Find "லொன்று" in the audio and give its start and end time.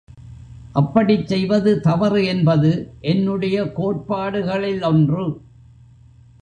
4.79-5.25